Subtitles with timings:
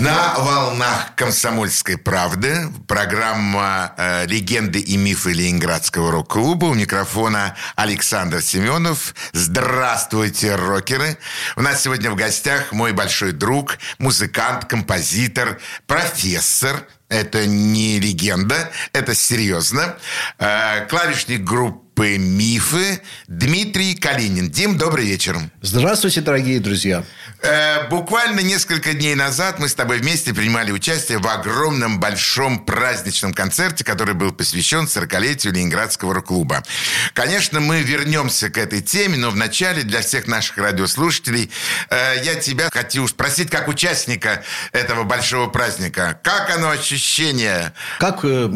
[0.00, 6.66] На волнах «Комсомольской правды» программа э, «Легенды и мифы Ленинградского рок-клуба».
[6.66, 9.14] У микрофона Александр Семенов.
[9.34, 11.18] Здравствуйте, рокеры!
[11.56, 19.14] У нас сегодня в гостях мой большой друг, музыкант, композитор, профессор, это не легенда, это
[19.14, 19.98] серьезно.
[20.38, 24.48] Э, клавишник группы «Мифы» Дмитрий Калинин.
[24.48, 25.36] Дим, добрый вечер.
[25.60, 27.04] Здравствуйте, дорогие друзья.
[27.42, 33.32] Э, буквально несколько дней назад мы с тобой вместе принимали участие в огромном большом праздничном
[33.32, 36.62] концерте, который был посвящен 40-летию Ленинградского рок-клуба.
[37.14, 41.50] Конечно, мы вернемся к этой теме, но вначале для всех наших радиослушателей
[41.88, 47.72] э, я тебя хочу спросить, как участника этого большого праздника, как оно ощущение?
[47.98, 48.50] Как э,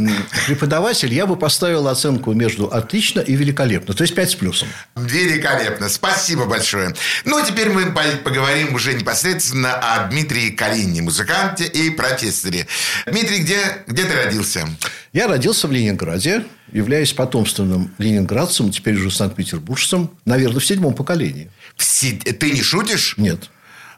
[0.47, 3.95] преподаватель я бы поставил оценку между отлично и великолепно.
[3.95, 4.69] То есть 5 с плюсом.
[4.95, 5.89] Великолепно.
[5.89, 6.95] Спасибо большое.
[7.25, 12.67] Ну, а теперь мы поговорим уже непосредственно о Дмитрии Калинине, музыканте и профессоре.
[13.07, 14.69] Дмитрий, где, где ты родился?
[15.13, 21.51] Я родился в Ленинграде, являюсь потомственным ленинградцем, теперь уже санкт-петербуржцем, наверное, в седьмом поколении.
[21.77, 22.13] Все...
[22.13, 23.15] Ты не шутишь?
[23.17, 23.51] Нет.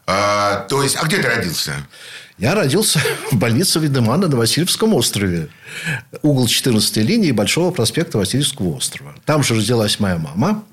[0.05, 1.73] А, то есть, а где ты родился?
[2.37, 5.49] Я родился в больнице Видемана на Васильевском острове.
[6.21, 9.15] Угол 14 линии Большого проспекта Васильевского острова.
[9.25, 10.63] Там же родилась моя мама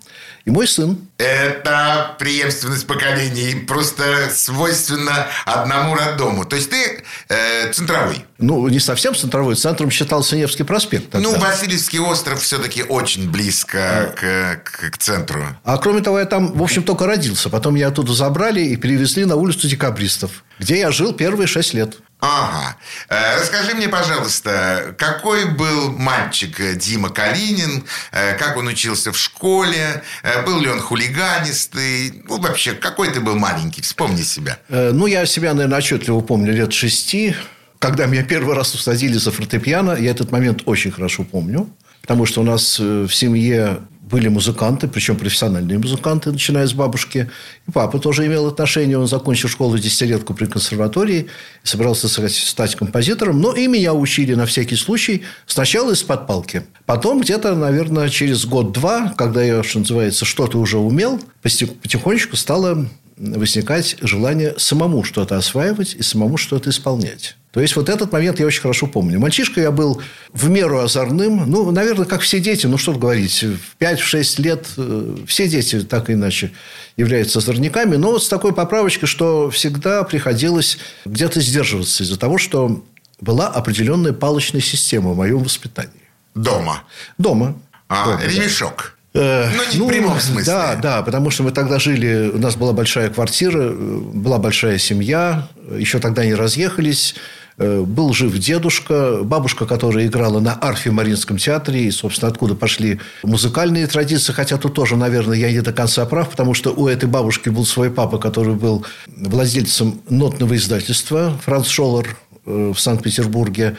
[0.44, 0.98] и мой сын.
[1.18, 3.64] Это преемственность поколений.
[3.66, 6.44] Просто свойственно одному роддому.
[6.44, 8.24] То есть, ты э, центровой.
[8.44, 9.56] Ну, не совсем центровой.
[9.56, 11.10] Центром считался Невский проспект.
[11.10, 11.28] Тогда.
[11.28, 15.44] Ну, Васильевский остров все-таки очень близко к, к, к центру.
[15.64, 17.48] А кроме того, я там, в общем, только родился.
[17.48, 21.96] Потом меня оттуда забрали и перевезли на улицу Декабристов, где я жил первые шесть лет.
[22.20, 22.76] Ага.
[23.10, 30.02] Э, расскажи мне, пожалуйста, какой был мальчик Дима Калинин, э, как он учился в школе,
[30.22, 34.58] э, был ли он хулиганистый, ну, вообще, какой ты был маленький, вспомни себя.
[34.68, 37.36] Ну, я себя, наверное, отчетливо помню лет шести,
[37.84, 41.68] когда меня первый раз усадили за фортепиано, я этот момент очень хорошо помню,
[42.00, 47.30] потому что у нас в семье были музыканты, причем профессиональные музыканты, начиная с бабушки.
[47.68, 48.96] И папа тоже имел отношение.
[48.96, 51.26] Он закончил школу десятилетку при консерватории,
[51.62, 53.42] собирался стать композитором.
[53.42, 56.62] Но и меня учили на всякий случай сначала из-под палки.
[56.86, 62.86] Потом где-то, наверное, через год-два, когда я, что называется, что-то уже умел, потихонечку стало
[63.18, 67.36] возникать желание самому что-то осваивать и самому что-то исполнять.
[67.54, 69.20] То есть, вот этот момент я очень хорошо помню.
[69.20, 71.48] Мальчишка я был в меру озорным.
[71.48, 72.66] Ну, наверное, как все дети.
[72.66, 73.44] Ну, что говорить.
[73.44, 76.50] В 5-6 лет э, все дети так или иначе
[76.96, 77.94] являются озорниками.
[77.94, 82.84] Но вот с такой поправочкой, что всегда приходилось где-то сдерживаться из-за того, что
[83.20, 85.92] была определенная палочная система в моем воспитании.
[86.34, 86.82] Дома?
[87.18, 87.54] Дома.
[87.88, 88.98] А, Дома, ремешок?
[89.14, 89.48] Да.
[89.56, 90.52] Ну, не ну, в прямом смысле.
[90.52, 95.46] Да, да, потому что мы тогда жили, у нас была большая квартира, была большая семья,
[95.78, 97.14] еще тогда не разъехались.
[97.56, 102.56] Э, был жив дедушка, бабушка, которая играла на арфе в Мариинском театре, и, собственно, откуда
[102.56, 106.88] пошли музыкальные традиции, хотя тут тоже, наверное, я не до конца прав, потому что у
[106.88, 113.76] этой бабушки был свой папа, который был владельцем нотного издательства, Франц Шоллер э, в Санкт-Петербурге,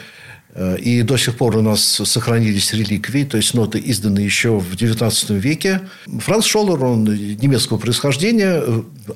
[0.78, 5.38] и до сих пор у нас сохранились реликвии, то есть ноты изданы еще в XIX
[5.38, 5.82] веке.
[6.20, 8.62] Франц Шоллер, он немецкого происхождения,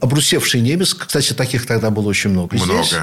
[0.01, 0.95] обрусевший немец.
[0.95, 2.83] Кстати, таких тогда было очень много, много.
[2.83, 2.95] здесь.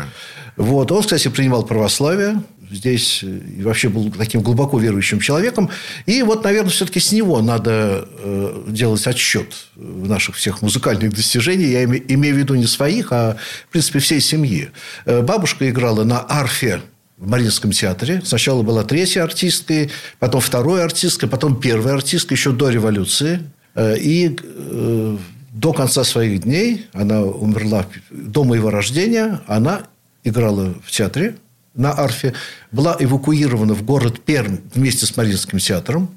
[0.58, 0.92] Вот.
[0.92, 2.42] Он, кстати, принимал православие.
[2.70, 5.69] Здесь и вообще был таким глубоко верующим человеком.
[6.06, 11.68] И вот, наверное, все-таки с него надо э, делать отсчет наших всех музыкальных достижений.
[11.68, 13.38] Я имею в виду не своих, а,
[13.69, 14.69] в принципе, всей семьи.
[15.06, 16.81] Э, бабушка играла на арфе
[17.18, 18.22] в Мариинском театре.
[18.24, 19.90] Сначала была третья артисткой,
[20.20, 23.42] потом второй артисткой, потом первая артистка, еще до революции.
[23.76, 25.18] Э, и э,
[25.52, 29.84] до конца своих дней, она умерла до моего рождения, она
[30.24, 31.36] играла в театре
[31.74, 32.34] на арфе,
[32.72, 36.10] была эвакуирована в город Пермь вместе с Мариинским театром,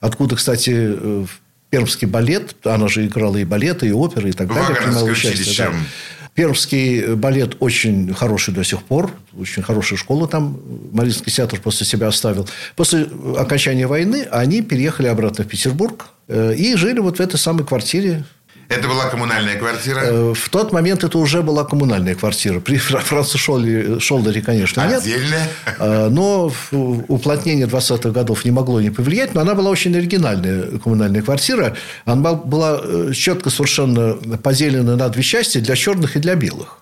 [0.00, 1.26] откуда, кстати, э,
[1.70, 5.56] пермский балет, она же играла и балеты, и оперы, и так далее, принимала участие.
[5.56, 5.72] Да.
[6.38, 10.60] Пермский балет очень хороший до сих пор, очень хорошая школа там,
[10.92, 12.48] Мариинский театр после себя оставил.
[12.76, 17.66] После окончания войны они переехали обратно в Петербург э, и жили вот в этой самой
[17.66, 18.22] квартире
[18.68, 20.00] это была коммунальная квартира?
[20.00, 22.60] Э, в тот момент это уже была коммунальная квартира.
[22.60, 25.00] При Франце Шолдере, конечно, нет.
[25.00, 25.48] Отдельная?
[25.78, 26.52] Э, но
[27.08, 29.34] уплотнение 20-х годов не могло не повлиять.
[29.34, 31.76] Но она была очень оригинальная коммунальная квартира.
[32.04, 36.78] Она была э, четко совершенно поделена на две части для черных и для белых.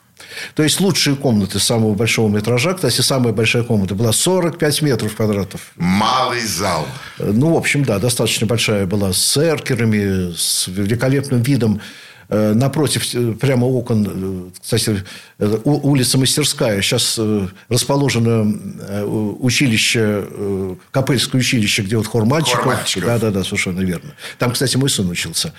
[0.55, 2.75] То есть лучшие комнаты самого большого метража.
[2.75, 5.73] Кстати, самая большая комната была 45 метров квадратов.
[5.77, 6.87] Малый зал.
[7.19, 11.81] Ну, в общем, да, достаточно большая была с эркерами, с великолепным видом Э,
[12.29, 15.05] напротив, э, прямо окон, э, кстати,
[15.65, 17.21] улица Мастерская, сейчас
[17.69, 18.53] расположено
[19.41, 20.27] училище,
[20.91, 22.65] Копыльское училище, где вот хор мальчиков.
[22.65, 23.09] Хор мальчиков.
[23.09, 24.15] Да, да, да, совершенно верно.
[24.39, 25.53] Там, кстати, мой сын учился.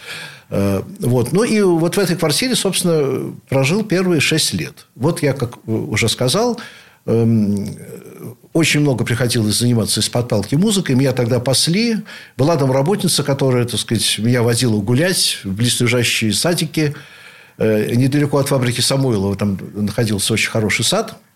[0.50, 1.34] Вот.
[1.34, 4.88] Ну, и вот в этой квартире, собственно, прожил первые шесть лет.
[4.96, 6.60] Вот я, как уже сказал,
[7.06, 7.78] эм,
[8.57, 10.95] очень много приходилось заниматься из-под палки музыкой.
[10.95, 11.98] Меня тогда пасли.
[12.36, 16.95] Была там работница, которая, так сказать, меня водила гулять в близлежащие садики.
[17.57, 21.18] Э, недалеко от фабрики Самойлова там находился очень хороший сад–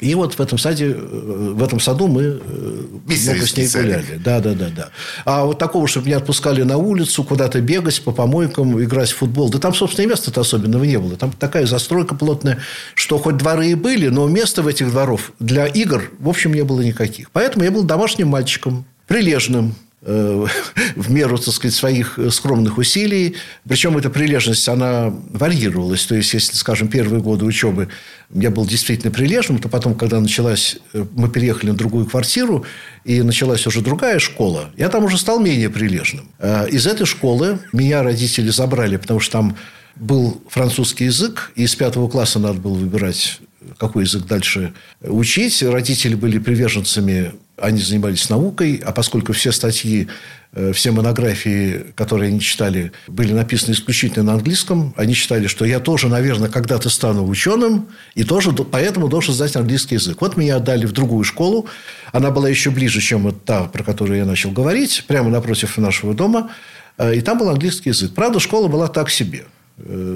[0.00, 4.20] и вот в этом саде, э, в этом саду мы э, много с ней гуляли.
[4.22, 4.88] Да, да, да, да.
[5.24, 9.48] А вот такого, чтобы меня отпускали на улицу, куда-то бегать по помойкам, играть в футбол.
[9.48, 11.16] Да там, собственно, и места-то особенного не было.
[11.16, 12.58] Там такая застройка плотная,
[12.94, 16.62] что хоть дворы и были, но места в этих дворов для игр, в общем, не
[16.62, 17.30] было никаких.
[17.30, 23.36] Поэтому я был домашним мальчиком, прилежным, в меру, так сказать, своих скромных усилий.
[23.68, 26.04] Причем эта прилежность, она варьировалась.
[26.04, 27.88] То есть, если, скажем, первые годы учебы
[28.34, 30.78] я был действительно прилежным, то потом, когда началась...
[30.92, 32.64] Э, мы переехали на другую квартиру,
[33.04, 36.28] и началась уже другая школа, я там уже стал менее прилежным.
[36.38, 39.56] Э, из этой школы меня родители забрали, потому что там
[39.94, 43.40] был французский язык, и с пятого класса надо было выбирать
[43.78, 45.62] какой язык дальше учить.
[45.62, 50.08] Родители были приверженцами, они занимались наукой, а поскольку все статьи,
[50.52, 55.80] э, все монографии, которые они читали, были написаны исключительно на английском, они считали, что я
[55.80, 60.20] тоже, наверное, когда-то стану ученым, и тоже поэтому должен знать английский язык.
[60.20, 61.66] Вот меня отдали в другую школу.
[62.12, 66.14] Она была еще ближе, чем вот та, про которую я начал говорить, прямо напротив нашего
[66.14, 66.50] дома.
[66.98, 68.12] Э, и там был английский язык.
[68.14, 69.46] Правда, школа была так себе–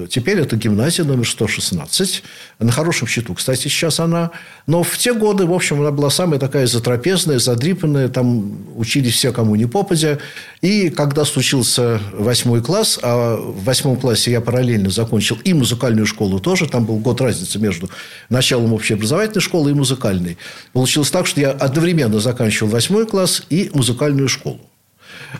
[0.09, 2.23] теперь это гимназия номер 116.
[2.59, 4.31] На хорошем счету, кстати, сейчас она.
[4.65, 8.09] Но в те годы, в общем, она была самая такая затрапезная, задрипанная.
[8.09, 10.17] Там учились все, кому не попадя.
[10.61, 16.39] И когда случился восьмой класс, а в восьмом классе я параллельно закончил и музыкальную школу
[16.39, 16.67] тоже.
[16.67, 17.89] Там был год разницы между
[18.29, 20.39] началом общеобразовательной школы и музыкальной.
[20.73, 24.59] Получилось так, что я одновременно заканчивал восьмой класс и музыкальную школу.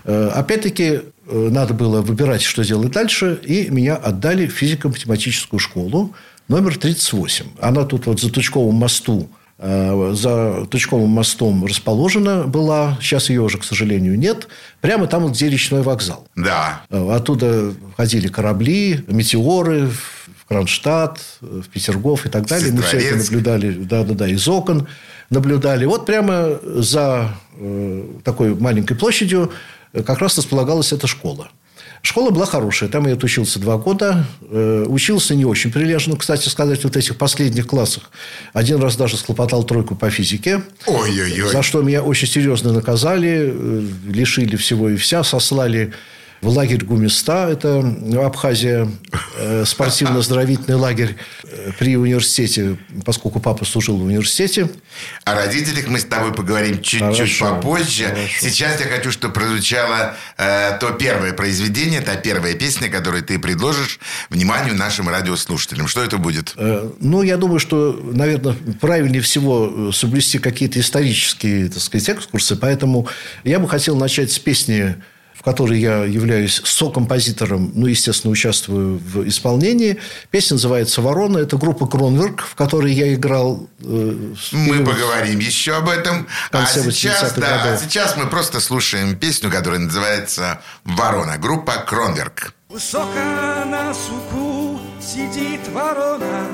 [0.05, 6.13] Э, опять-таки, э, надо было выбирать, что делать дальше, и меня отдали в физико-математическую школу
[6.47, 7.45] номер 38.
[7.59, 12.97] Она тут вот за Тучковым мосту э, за Тучковым мостом расположена была.
[13.01, 14.47] Сейчас ее уже, к сожалению, нет.
[14.81, 16.27] Прямо там, где речной вокзал.
[16.35, 16.81] Да.
[16.89, 19.89] Оттуда ходили корабли, метеоры
[20.51, 22.73] Кронштадт, в Петергоф и так далее.
[22.73, 24.87] Мы все это наблюдали да-да-да, из окон
[25.29, 25.85] наблюдали.
[25.85, 29.51] Вот прямо за э, такой маленькой площадью
[30.05, 31.49] как раз располагалась эта школа.
[32.01, 32.89] Школа была хорошая.
[32.89, 34.25] Там я отучился два года.
[34.49, 36.17] Э, учился не очень прилежно.
[36.17, 38.11] Кстати сказать, вот в этих последних классах
[38.53, 40.61] один раз даже схлопотал тройку по физике.
[40.87, 41.49] Ой-ой-ой.
[41.49, 43.53] За что меня очень серьезно наказали.
[43.53, 45.23] Э, лишили всего и вся.
[45.23, 45.93] Сослали
[46.41, 47.79] в лагерь Гумиста, это
[48.23, 48.89] Абхазия,
[49.37, 54.69] э, спортивно-оздоровительный лагерь э, при университете, поскольку папа служил в университете.
[55.23, 58.05] О родителях мы с тобой поговорим чуть-чуть попозже.
[58.05, 58.27] Хорошо.
[58.39, 63.99] Сейчас я хочу, чтобы прозвучало э, то первое произведение, та первая песня, которую ты предложишь
[64.29, 65.87] вниманию нашим радиослушателям.
[65.87, 66.53] Что это будет?
[66.57, 72.55] Э, ну, я думаю, что, наверное, правильнее всего э, соблюсти какие-то исторические, так сказать, экскурсы.
[72.55, 73.07] Поэтому
[73.43, 74.95] я бы хотел начать с песни
[75.41, 79.97] в которой я являюсь сокомпозитором, ну, естественно, участвую в исполнении.
[80.29, 81.39] Песня называется «Ворона».
[81.39, 83.67] Это группа «Кронверк», в которой я играл.
[83.79, 86.27] Э, мы поговорим еще об этом.
[86.51, 91.39] А сейчас, да, а сейчас мы просто слушаем песню, которая называется «Ворона».
[91.39, 92.53] Группа «Кронверк».
[92.69, 93.07] Высоко
[93.65, 96.45] на суку сидит ворона,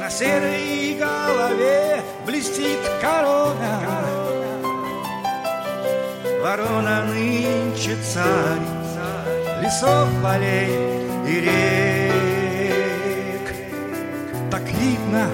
[0.00, 4.13] На серой голове блестит корона.
[6.44, 8.66] Ворона нынче царь
[9.62, 10.68] Лесов, полей
[11.26, 13.46] и рек.
[14.50, 15.30] Так видно,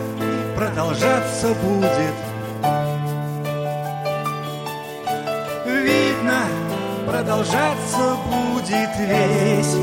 [0.57, 2.17] продолжаться будет.
[5.67, 6.45] Видно,
[7.09, 9.75] продолжаться будет весь.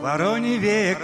[0.00, 0.98] Вороний век.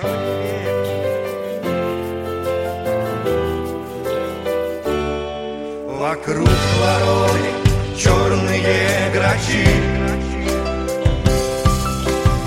[5.99, 7.58] Вокруг вороны
[7.99, 9.67] черные грачи.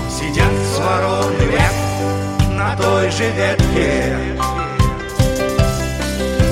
[0.08, 1.74] Сидят с вороны век
[2.52, 4.16] на той же ветке.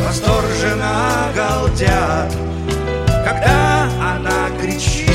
[0.06, 2.32] Восторженно галдят,
[3.24, 5.08] когда она кричит.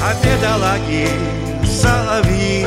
[0.00, 1.10] А бедолаги
[1.66, 2.66] соловьи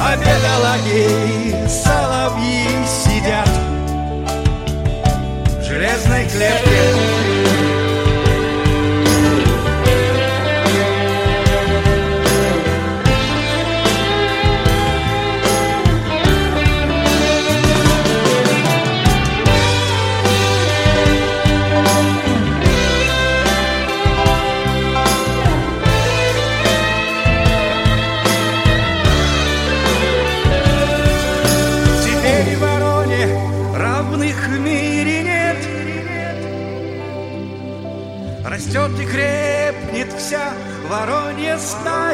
[0.00, 2.07] А бедолаги соловьи
[6.38, 6.97] left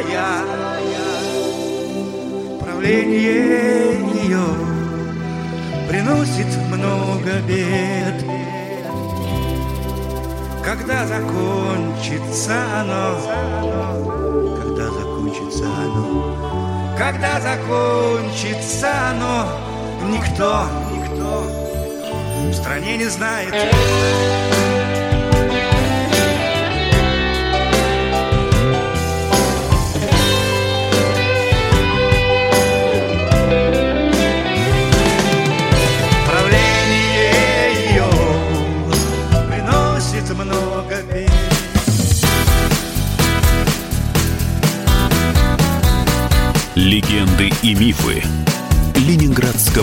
[0.05, 0.41] стая
[2.59, 4.45] Правление ее
[5.89, 8.25] приносит много бед.
[10.63, 13.19] Когда закончится оно?
[14.61, 16.95] Когда закончится оно?
[16.97, 19.47] Когда закончится оно,
[20.09, 21.43] никто, никто
[22.49, 23.53] в стране не знает.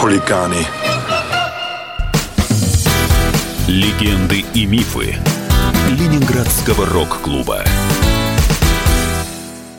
[0.00, 0.66] Хулиганы.
[3.68, 5.18] Легенды и мифы
[5.90, 7.62] Ленинградского рок-клуба.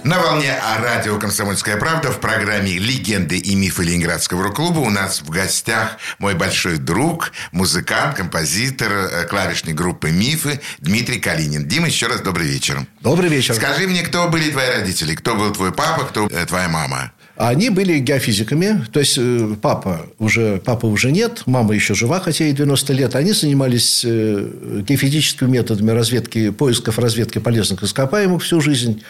[0.03, 5.23] На волне а радио «Комсомольская правда» в программе «Легенды и мифы Ленинградского рок-клуба» у нас
[5.23, 11.67] в гостях мой большой друг, музыкант, композитор э, клавишной группы «Мифы» Дмитрий Калинин.
[11.67, 12.85] Дима, еще раз добрый вечер.
[12.99, 13.55] Добрый вечер.
[13.55, 15.15] Скажи мне, кто были твои родители?
[15.15, 17.11] Кто был твой папа, кто э, твоя мама?
[17.35, 22.45] Они были геофизиками, то есть э, папа уже, папы уже нет, мама еще жива, хотя
[22.45, 23.15] ей 90 лет.
[23.15, 29.01] Они занимались э, геофизическими методами разведки, поисков разведки полезных ископаемых всю жизнь.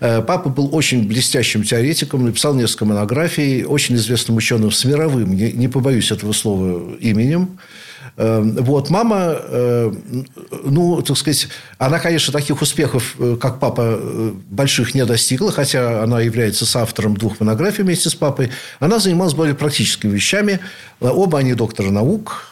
[0.00, 5.52] Э, Папа был очень блестящим теоретиком, написал несколько монографий, очень известным ученым с мировым, не,
[5.52, 7.58] не побоюсь этого слова, именем.
[8.20, 9.92] Э, Вот, мама, э,
[10.64, 11.48] ну, так сказать,
[11.78, 17.16] она, конечно, таких успехов, э, как папа, э, больших не достигла, хотя она является соавтором
[17.16, 18.50] двух монографий вместе с папой.
[18.78, 20.60] Она занималась более практическими вещами.
[21.00, 22.46] Оба они докторы наук,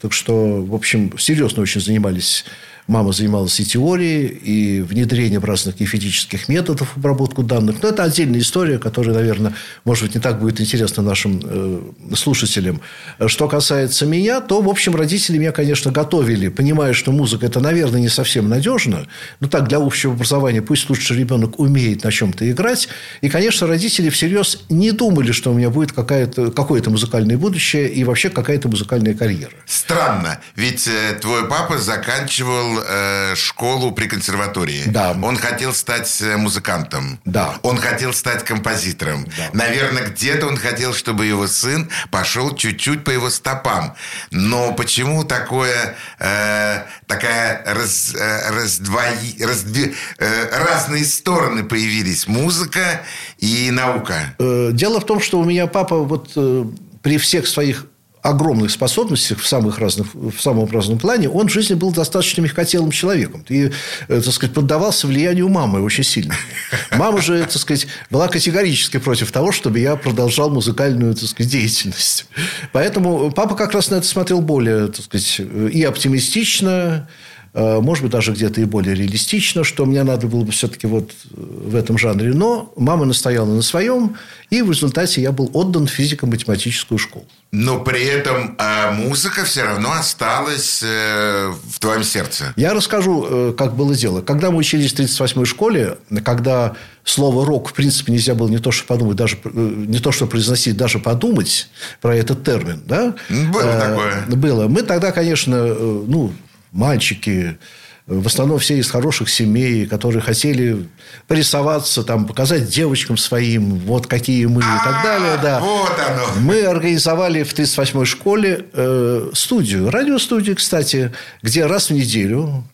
[0.00, 2.44] так что, в общем, серьезно очень занимались
[2.88, 7.76] Мама занималась и теорией, и внедрением разных геофизических методов обработку данных.
[7.82, 11.80] Но это отдельная история, которая, наверное, может быть, не так будет интересна нашим э,
[12.16, 12.80] слушателям.
[13.26, 18.00] Что касается меня, то, в общем, родители меня, конечно, готовили, понимая, что музыка– это, наверное,
[18.00, 19.06] не совсем надежно.
[19.38, 22.88] Но так, для общего образования пусть лучше ребенок умеет на чем-то играть.
[23.20, 28.28] И, конечно, родители всерьез не думали, что у меня будет какое-то музыкальное будущее и вообще
[28.28, 29.52] какая-то музыкальная карьера.
[29.66, 34.82] Странно, ведь э, твой папа заканчивал э, школу при консерватории.
[34.86, 35.16] Да.
[35.22, 37.18] Он хотел стать э, музыкантом.
[37.24, 37.58] Да.
[37.62, 39.24] Он хотел стать композитором.
[39.24, 39.50] Да.
[39.52, 43.94] Наверное, где-то он хотел, чтобы его сын пошел чуть-чуть по его стопам.
[44.30, 52.26] Но почему такое, э, такая раз, э, раздвои- раздви- э, разные стороны появились?
[52.26, 53.02] Музыка
[53.38, 54.34] и наука.
[54.38, 56.64] Э, Дело в том, что у меня папа вот э,
[57.02, 57.86] при всех своих
[58.22, 62.92] огромных способностях в самых разных, в самом разном плане, он в жизни был достаточно мягкотелым
[62.92, 63.44] человеком.
[63.48, 63.70] И,
[64.08, 66.34] э, так сказать, поддавался влиянию мамы очень сильно.
[66.92, 72.26] Мама же, так сказать, была категорически против того, чтобы я продолжал музыкальную, так сказать, деятельность.
[72.72, 75.40] Поэтому папа как раз на это смотрел более, так сказать,
[75.72, 77.06] и оптимистично, Э,
[77.54, 81.34] может быть, даже где-то и более реалистично, что мне надо было бы все-таки вот э,
[81.36, 82.32] в этом жанре.
[82.32, 84.16] Но мама настояла на своем,
[84.48, 87.26] и в результате я был отдан в физико-математическую школу.
[87.52, 92.54] Но при этом э, музыка все равно осталась э, в твоем сердце.
[92.56, 94.22] Я расскажу, э, как было дело.
[94.22, 98.70] Когда мы учились в 38-й школе, когда слово «рок» в принципе нельзя было не то,
[98.70, 101.68] что подумать, даже э, не то, что произносить, даже подумать
[102.00, 102.80] про этот термин.
[102.86, 103.14] Да?
[103.28, 104.26] Было э, такое.
[104.36, 104.68] Было.
[104.68, 106.32] Мы тогда, конечно, э, ну,
[106.72, 107.58] мальчики,
[108.06, 110.88] в основном все из хороших семей, которые хотели
[111.28, 115.38] порисоваться, там, показать девочкам своим, вот какие мы и так далее.
[115.40, 115.60] Да.
[115.60, 116.40] Вот оно.
[116.40, 121.12] Мы организовали в 38-й школе э, студию, радиостудию, кстати,
[121.42, 122.64] где раз в неделю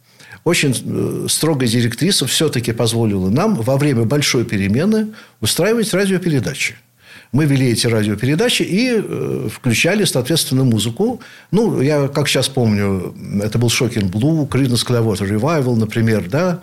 [0.44, 5.08] очень э, строгая директриса все-таки позволила нам во время большой перемены
[5.40, 6.76] устраивать радиопередачи
[7.32, 11.20] мы вели эти радиопередачи и э, включали, соответственно, музыку.
[11.50, 16.60] Ну, я, как сейчас помню, это был Shocking Blue, Creedence Clearwater Revival, например, да,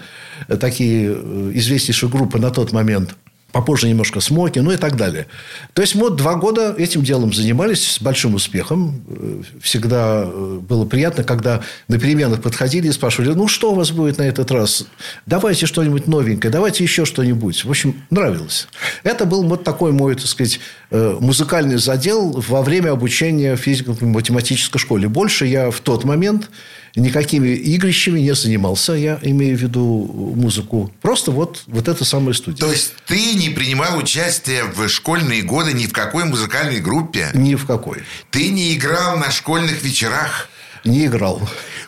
[0.59, 3.15] такие э, известнейшие группы на тот момент–
[3.55, 5.27] попозже немножко смоки, ну и так далее.
[5.71, 9.01] То есть, мы два года этим делом занимались с большим успехом.
[9.61, 14.17] Всегда э, было приятно, когда на переменах подходили и спрашивали, ну, что у вас будет
[14.17, 14.87] на этот раз?
[15.25, 17.63] Давайте что-нибудь новенькое, давайте еще что-нибудь.
[17.63, 18.67] В общем, нравилось.
[19.03, 20.59] Это был вот такой мой, так сказать,
[20.91, 25.07] э, музыкальный задел во время обучения в физико-математической школе.
[25.07, 26.49] Больше я в тот момент
[26.95, 30.91] никакими игрищами не занимался, я имею в виду музыку.
[31.01, 32.59] Просто вот, вот эта самая студия.
[32.59, 37.29] То есть, ты не принимал участие в школьные годы ни в какой музыкальной группе?
[37.33, 38.03] Ни в какой.
[38.31, 40.49] Ты не играл на школьных вечерах?
[40.85, 41.41] Не играл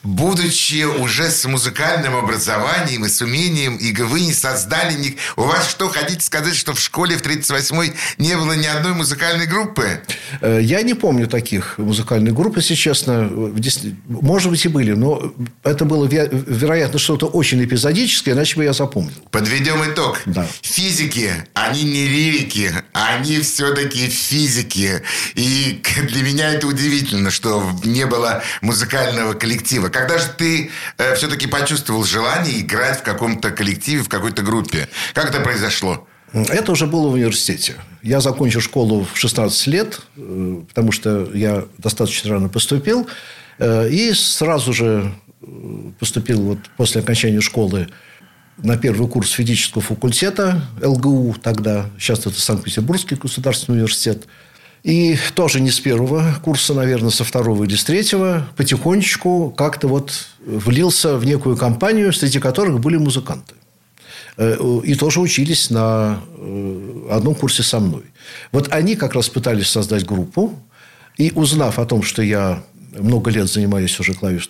[0.08, 4.94] будучи уже с музыкальным образованием и с умением, и вы не создали...
[4.94, 5.18] Ни...
[5.36, 9.48] У вас что, хотите сказать, что в школе в 38-й не было ни одной музыкальной
[9.48, 10.02] группы?
[10.42, 13.30] Э, я не помню таких музыкальных групп, если честно.
[14.08, 19.12] Может быть, и были, но это было, вероятно, что-то очень эпизодическое, иначе бы я запомнил.
[19.32, 20.22] Подведем итог.
[20.26, 20.48] Да.
[20.62, 25.02] Физики, они не лирики, они все-таки физики.
[25.36, 28.42] И для меня это удивительно, что не было
[28.88, 29.90] музыкального коллектива.
[29.90, 34.88] Когда же ты э, все-таки почувствовал желание играть в каком-то коллективе, в какой-то группе?
[35.14, 36.08] Как это произошло?
[36.34, 37.76] Это уже было в университете.
[38.02, 43.08] Я закончил школу в 16 лет, э, потому что я достаточно рано поступил.
[43.60, 45.46] Э, и сразу же э,
[46.00, 47.90] поступил вот после окончания школы
[48.58, 51.90] на первый курс физического факультета ЛГУ тогда.
[52.00, 54.28] Сейчас это Санкт-Петербургский государственный университет.
[54.88, 60.30] И тоже не с первого курса, наверное, со второго или с третьего, потихонечку как-то вот
[60.46, 63.56] влился в некую компанию, среди которых были музыканты.
[64.38, 68.04] Э, и тоже учились на э, одном курсе со мной.
[68.54, 70.58] Вот они как раз пытались создать группу.
[71.18, 72.64] И узнав о том, что я
[72.98, 74.50] много лет занимаюсь уже клавиш,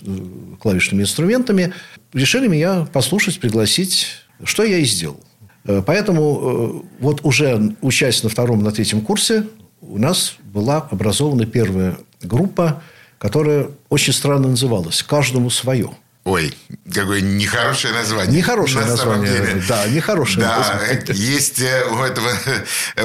[0.59, 1.73] клавишными инструментами,
[2.13, 4.09] решили меня послушать, пригласить,
[4.43, 5.19] что я и сделал.
[5.65, 9.43] Э, поэтому вот уже учась на втором, на третьем курсе,
[9.81, 12.81] у нас была образована первая группа,
[13.17, 15.91] которая очень странно называлась «Каждому свое».
[16.27, 16.53] Ой,
[16.93, 18.35] какое нехорошее название.
[18.35, 19.33] Нехорошее на название.
[19.33, 19.63] Самом деле.
[19.65, 20.45] Да, нехорошее.
[20.45, 21.05] Да, название.
[21.13, 22.29] есть э, у, этого,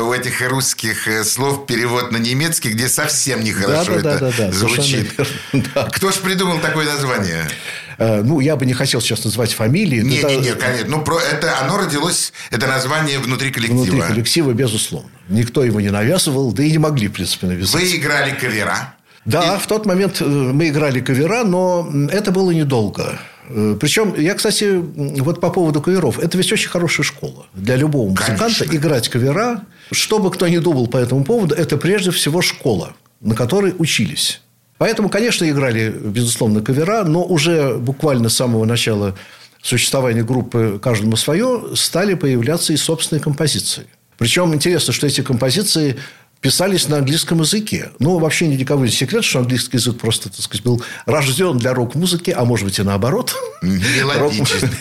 [0.09, 4.19] у этих русских э, слов перевод на немецкий, где совсем нехорошо да, да, это да,
[4.19, 5.15] да, да, звучит.
[5.53, 5.89] Да.
[5.93, 7.49] Кто ж придумал такое название?
[7.99, 10.01] Э, ну, я бы не хотел сейчас назвать фамилии.
[10.01, 10.89] Нет, нет, нет, конечно.
[10.89, 13.83] Ну, про это, оно родилось, это название внутри коллектива.
[13.83, 15.11] Внутри коллектива, безусловно.
[15.29, 17.81] Никто его не навязывал, да и не могли, в принципе, навязать.
[17.81, 18.95] Вы играли кавера?
[19.25, 19.59] Да, и...
[19.59, 23.19] в тот момент э, мы играли кавера, но это было недолго.
[23.49, 24.83] Э, Причем, я, кстати,
[25.21, 27.47] вот по поводу каверов, это ведь очень хорошая школа.
[27.55, 28.65] Для любого музыканта Конечно.
[28.77, 33.35] играть кавера, что бы кто ни думал по этому поводу, это прежде всего школа, на
[33.35, 34.41] которой учились.
[34.83, 39.15] Поэтому, конечно, играли, безусловно, кавера, но уже буквально с самого начала
[39.63, 43.87] существования группы «Каждому свое» стали появляться и собственные композиции.
[44.19, 45.99] Причем интересно, что эти композиции
[46.43, 47.91] писались на английском языке.
[48.01, 51.73] Ну, вообще ни кого не секрет, что английский язык просто, так сказать, был рожден для
[51.73, 53.35] рок-музыки, а может быть и наоборот.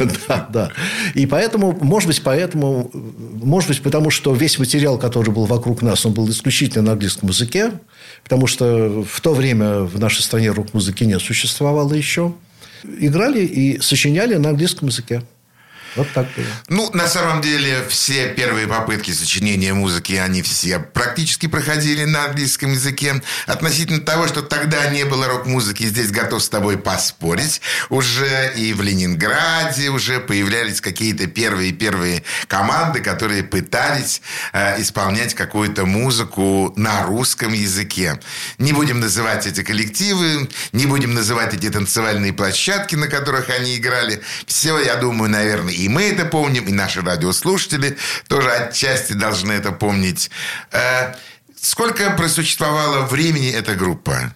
[0.28, 0.72] Да, да.
[1.14, 6.04] И поэтому, может быть, поэтому, может быть, потому что весь материал, который был вокруг нас,
[6.06, 7.74] он был исключительно на английском языке,
[8.24, 12.34] потому что в то время в нашей стране рок-музыки не существовало еще.
[12.84, 15.22] Играли и сочиняли на английском языке.
[15.96, 16.46] Вот так было.
[16.70, 22.72] Ну, на самом деле, все первые попытки сочинения музыки, они все практически проходили на английском
[22.72, 23.22] языке.
[23.46, 27.62] Относительно того, что тогда не было рок-музыки, здесь готов с тобой поспорить.
[27.90, 34.22] Уже и в Ленинграде уже появлялись какие-то первые-первые команды, которые пытались
[34.54, 38.20] э, исполнять какую-то музыку на русском языке.
[38.58, 44.22] Не будем называть эти коллективы, не будем называть эти танцевальные площадки, на которых они играли.
[44.46, 49.72] Все, я думаю, наверное, и мы это помним, и наши радиослушатели тоже отчасти должны это
[49.72, 50.30] помнить.
[50.72, 51.14] Э,
[51.60, 54.34] сколько просуществовала времени эта группа?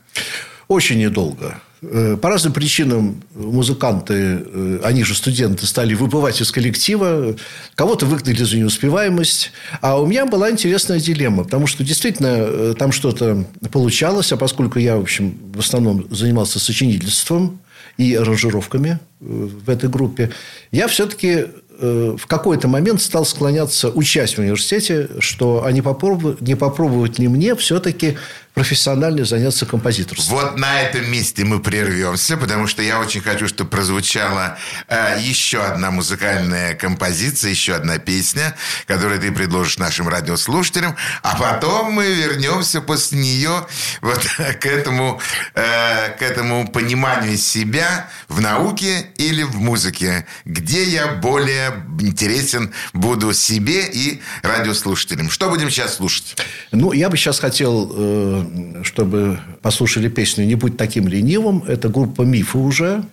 [0.68, 1.62] Очень недолго.
[1.84, 7.36] Э, по разным причинам музыканты, э, они же студенты, стали выплывать из коллектива.
[7.76, 9.52] Кого-то выгнали за неуспеваемость.
[9.82, 11.44] А у меня была интересная дилемма.
[11.44, 14.32] Потому что действительно там что-то получалось.
[14.32, 17.60] А поскольку я, в общем, в основном занимался сочинительством
[17.98, 20.32] и аранжировками в этой группе,
[20.72, 21.46] я все-таки
[21.80, 27.56] в какой-то момент стал склоняться, учась в университете, что не попробовать, не попробовать ли мне
[27.56, 28.18] все-таки
[28.56, 30.38] профессионально заняться композиторством.
[30.38, 35.62] Вот на этом месте мы прервемся, потому что я очень хочу, чтобы прозвучала э, еще
[35.62, 38.56] одна музыкальная композиция, еще одна песня,
[38.88, 43.68] которую ты предложишь нашим радиослушателям, а потом мы вернемся после нее
[44.02, 44.26] вот
[44.62, 45.20] к этому,
[45.54, 53.34] э, к этому пониманию себя в науке или в музыке, где я более интересен буду
[53.34, 55.30] себе и радиослушателям.
[55.30, 56.38] Что будем сейчас слушать?
[56.72, 58.45] Ну, я бы сейчас хотел э,
[58.84, 61.64] чтобы послушали песню «Не будь таким ленивым».
[61.68, 63.04] Это группа «Мифы» уже.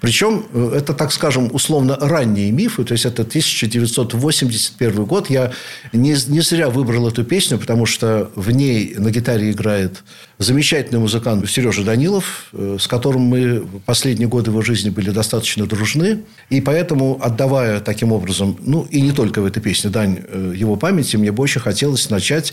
[0.00, 2.84] Причем э, это, так скажем, условно ранние мифы.
[2.84, 5.30] То есть, это 1981 год.
[5.30, 5.52] Я
[5.92, 10.02] не, не зря выбрал эту песню, потому что в ней на гитаре играет
[10.38, 16.22] замечательный музыкант Сережа Данилов, э, с которым мы последние годы его жизни были достаточно дружны.
[16.50, 20.76] И поэтому, отдавая таким образом, ну, и не только в этой песне, дань э, его
[20.76, 22.52] памяти, мне бы очень хотелось начать.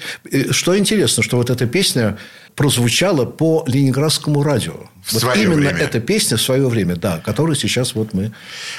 [0.51, 2.17] Что интересно, что вот эта песня
[2.59, 4.73] прозвучала по ленинградскому радио.
[5.01, 5.77] В вот свое именно время.
[5.77, 8.33] эта песня в свое время, да, которую сейчас вот мы...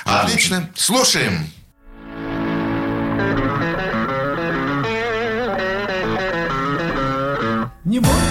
[0.04, 0.68] Отлично.
[0.74, 1.46] Слушаем.
[7.86, 8.29] Не будь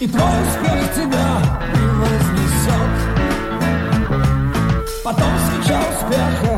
[0.00, 2.92] И твой успех тебя превознесет
[5.02, 6.57] Потом свеча успеха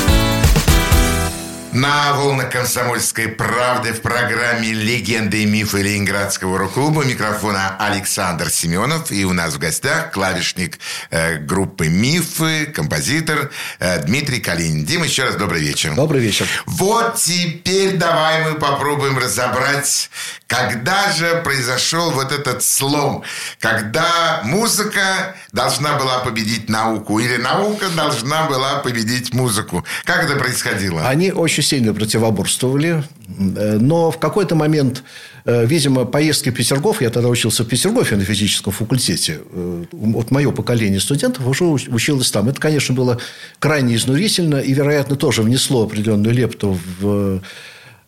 [1.73, 9.09] На волнах комсомольской правды в программе «Легенды и мифы Ленинградского рок-клуба» микрофона Александр Семенов.
[9.09, 10.79] И у нас в гостях клавишник
[11.11, 14.83] э, группы «Мифы», композитор э, Дмитрий Калинин.
[14.83, 15.95] Дим, еще раз добрый вечер.
[15.95, 16.45] Добрый вечер.
[16.65, 20.09] Вот теперь давай мы попробуем разобрать,
[20.51, 23.23] когда же произошел вот этот слом,
[23.57, 29.85] когда музыка должна была победить науку или наука должна была победить музыку.
[30.03, 31.07] Как это происходило?
[31.07, 35.03] Они очень сильно противоборствовали, э, но в какой-то момент,
[35.45, 40.31] э, видимо, поездки в Петергоф, я тогда учился в Петергофе на физическом факультете, э, вот
[40.31, 42.49] мое поколение студентов уже училось там.
[42.49, 43.19] Это, конечно, было
[43.59, 47.41] крайне изнурительно и, вероятно, тоже внесло определенную лепту в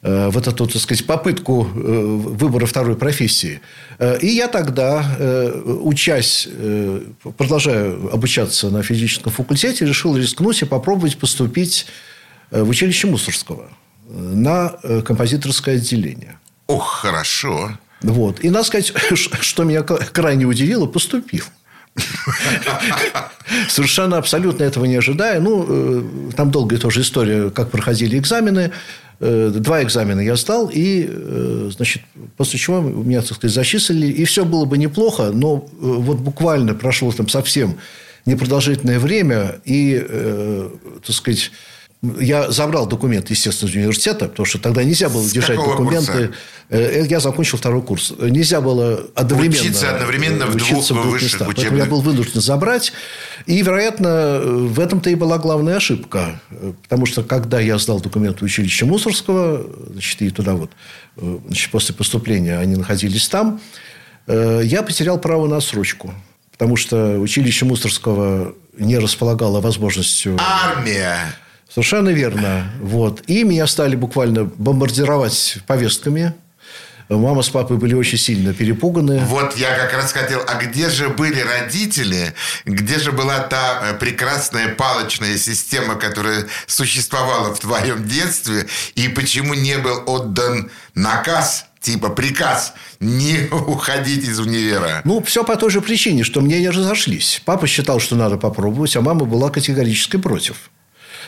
[0.04, 3.62] в эту, так сказать, попытку выбора второй профессии.
[4.20, 5.16] И я тогда,
[5.64, 6.48] учась,
[7.38, 11.86] продолжая обучаться на физическом факультете, решил рискнуть и попробовать поступить
[12.52, 13.70] в училище Мусорского
[14.10, 14.70] на
[15.06, 16.38] композиторское отделение.
[16.68, 17.72] Ох, хорошо.
[18.02, 18.44] Вот.
[18.44, 18.94] И надо сказать,
[19.42, 21.46] что меня крайне удивило, поступил.
[23.70, 25.40] Совершенно абсолютно этого не ожидая.
[25.40, 28.72] Ну, там долгая тоже история, как проходили экзамены.
[29.24, 31.10] Два экзамена я сдал, и,
[31.72, 32.02] значит,
[32.36, 34.08] после чего меня, так сказать, зачислили.
[34.08, 37.78] И все было бы неплохо, но вот буквально прошло там совсем
[38.26, 40.06] непродолжительное время, и,
[41.06, 41.52] так сказать,
[42.20, 46.34] я забрал документы, естественно, из университета, потому что тогда нельзя было С держать документы.
[46.70, 47.04] Курса?
[47.06, 48.14] Я закончил второй курс.
[48.20, 51.48] Нельзя было одновременно учиться одновременно в двух, в двух местах.
[51.48, 51.56] учебных.
[51.56, 52.92] Поэтому я был вынужден забрать.
[53.46, 56.42] И, вероятно, в этом-то и была главная ошибка.
[56.84, 60.72] Потому что, когда я сдал документы в училище Мусорского, значит, и туда вот,
[61.16, 63.62] значит, после поступления они находились там,
[64.28, 66.14] я потерял право на отсрочку.
[66.52, 70.38] Потому что училище Мусорского не располагало возможностью...
[70.40, 71.18] Армия!
[71.74, 72.72] Совершенно верно.
[72.80, 73.24] Вот.
[73.28, 76.34] И меня стали буквально бомбардировать повестками.
[77.10, 79.20] Мама с папой были очень сильно перепуганы.
[79.26, 82.34] Вот я как раз хотел, а где же были родители,
[82.66, 89.78] где же была та прекрасная палочная система, которая существовала в твоем детстве, и почему не
[89.78, 95.02] был отдан наказ типа приказ не уходить из универа.
[95.04, 97.42] Ну, все по той же причине, что мне не разошлись.
[97.46, 100.70] Папа считал, что надо попробовать, а мама была категорически против.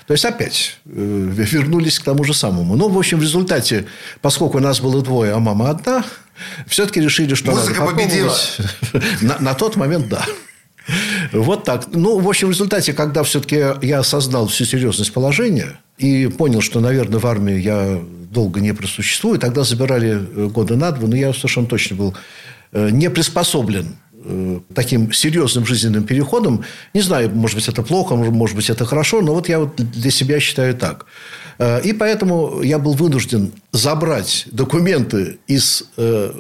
[0.07, 2.75] То есть, опять э, вернулись к тому же самому.
[2.75, 3.85] Ну, в общем, в результате,
[4.21, 6.05] поскольку нас было двое, а мама одна,
[6.67, 8.35] все-таки решили, что Музыка победила.
[9.21, 10.23] на, на тот момент, да.
[11.33, 11.87] Вот так.
[11.91, 16.79] Ну, в общем, в результате, когда все-таки я осознал всю серьезность положения и понял, что,
[16.79, 21.65] наверное, в армии я долго не просуществую, тогда забирали года на два, но я совершенно
[21.65, 22.15] точно был
[22.71, 23.95] не приспособлен
[24.73, 26.63] таким серьезным жизненным переходом.
[26.93, 30.11] Не знаю, может быть, это плохо, может быть, это хорошо, но вот я вот для
[30.11, 31.05] себя считаю так.
[31.85, 35.83] И поэтому я был вынужден забрать документы из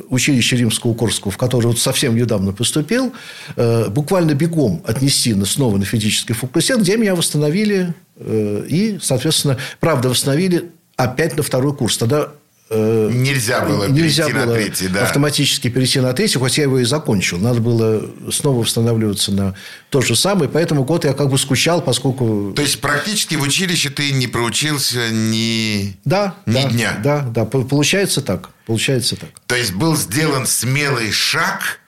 [0.09, 3.13] училища Римского Корского, в которое вот совсем недавно поступил,
[3.55, 11.37] буквально бегом отнести снова на физический факультет, где меня восстановили и, соответственно, правда, восстановили опять
[11.37, 11.97] на второй курс.
[11.97, 12.31] Тогда
[12.67, 15.03] Нельзя было Нельзя перейти было на третий, да.
[15.03, 17.37] автоматически перейти на третий, хоть я его и закончил.
[17.37, 19.55] Надо было снова восстанавливаться на
[19.91, 20.49] тот же самый.
[20.49, 22.53] Поэтому год я как бы скучал, поскольку...
[22.55, 26.97] То есть, практически в училище ты не проучился ни, да, ни да, дня.
[27.03, 28.49] Да, да, получается так.
[28.65, 29.29] Получается так.
[29.45, 31.79] То есть, был сделан смелый шаг,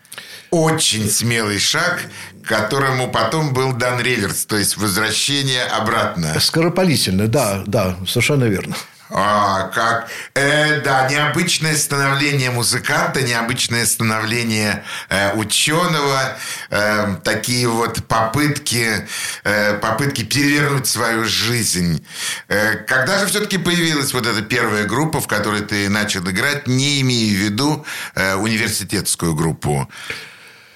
[0.52, 2.02] очень смелый шаг,
[2.44, 6.40] которому потом был дан реверс, то есть возвращение обратно.
[6.40, 8.76] Скоропалительно, да, да, совершенно верно.
[9.10, 10.10] А, как?
[10.34, 16.38] Э, да, необычное становление музыканта, необычное становление э, ученого,
[16.70, 19.08] э, такие вот попытки,
[19.44, 22.06] э, попытки перевернуть свою жизнь.
[22.50, 27.00] Э, когда же все-таки появилась вот эта первая группа, в которой ты начал играть, не
[27.02, 29.90] имея в виду э, университетскую группу?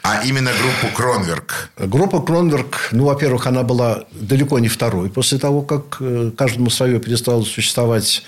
[0.03, 1.69] А именно группу Кронверк.
[1.77, 6.99] Группа Кронверк, ну, во-первых, она была далеко не второй после того, как э, каждому свое
[6.99, 8.23] перестало существовать.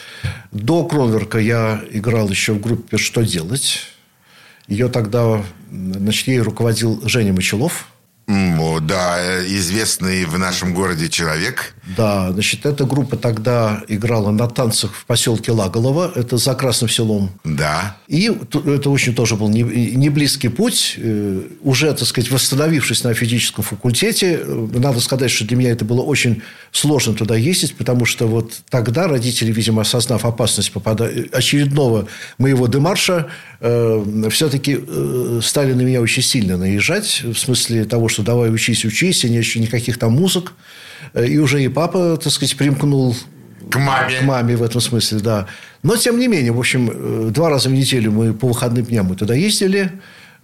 [0.52, 3.88] До Кронверка я играл еще в группе «Что делать?».
[4.68, 7.88] Ее тогда, значит, ей руководил Женя Мочелов.
[8.28, 11.74] Да, э, известный в нашем городе человек.
[11.98, 17.32] Да, значит, эта группа тогда играла на танцах в поселке Лаголово, это за Красным селом.
[17.44, 17.98] Да.
[18.08, 20.96] И это очень тоже был не, не близкий путь.
[20.98, 25.84] Э, уже, так сказать, восстановившись на физическом факультете, э, надо сказать, что для меня это
[25.86, 26.42] было очень
[26.74, 31.10] сложно туда ездить, потому что вот тогда родители, видимо, осознав опасность попада...
[31.32, 32.08] очередного
[32.40, 33.28] моего демарша,
[33.62, 38.86] э, все-таки э, стали на меня очень сильно наезжать, в смысле того, что давай учись,
[38.86, 40.54] учись, и нет никаких там музык.
[41.14, 43.16] Э, и уже и папа, так сказать, примкнул
[43.70, 44.20] к маме.
[44.20, 45.48] К маме в этом смысле, да.
[45.84, 49.06] Но, тем не менее, в общем, э, два раза в неделю мы по выходным дням
[49.06, 49.92] мы туда ездили,